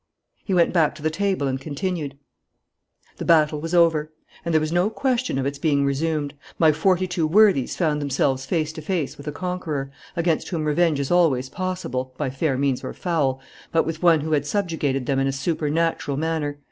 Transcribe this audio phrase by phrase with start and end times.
[0.43, 2.17] He went back to the table and continued:
[3.17, 4.11] "The battle was over.
[4.43, 6.33] And there was no question of its being resumed.
[6.57, 10.99] My forty two worthies found themselves face to face with a conqueror, against whom revenge
[10.99, 13.41] is always possible, by fair means or foul,
[13.71, 16.57] but with one who had subjugated them in a supernatural manner.